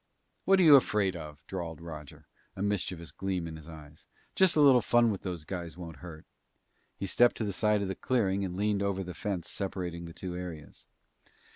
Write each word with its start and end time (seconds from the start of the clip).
"What 0.45 0.59
are 0.59 0.63
you 0.63 0.77
afraid 0.77 1.15
of?" 1.15 1.45
drawled 1.45 1.79
Roger, 1.79 2.25
a 2.55 2.63
mischievous 2.63 3.11
gleam 3.11 3.45
in 3.45 3.55
his 3.55 3.67
eyes. 3.69 4.07
"Just 4.33 4.55
a 4.55 4.59
little 4.59 4.81
fun 4.81 5.11
with 5.11 5.21
those 5.21 5.43
guys 5.43 5.77
won't 5.77 5.97
hurt." 5.97 6.25
He 6.97 7.05
stepped 7.05 7.37
to 7.37 7.43
the 7.43 7.53
side 7.53 7.83
of 7.83 7.87
the 7.87 7.93
clearing 7.93 8.43
and 8.43 8.57
leaned 8.57 8.81
over 8.81 9.03
the 9.03 9.13
fence 9.13 9.47
separating 9.47 10.05
the 10.05 10.11
two 10.13 10.35
areas. 10.35 10.87